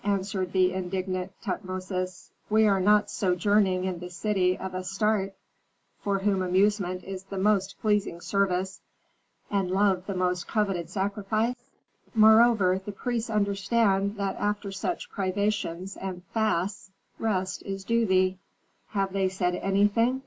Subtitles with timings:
[0.03, 2.31] answered the indignant Tutmosis.
[2.49, 5.35] "Are we not sojourning in the city of Astarte,
[5.99, 8.81] for whom amusement is the most pleasing service,
[9.51, 11.55] and love the most coveted sacrifice?
[12.15, 16.89] Moreover the priests understand that after such privations and fasts
[17.19, 18.39] rest is due thee."
[18.87, 18.93] Astaroth.
[18.93, 20.19] "Have they said anything?"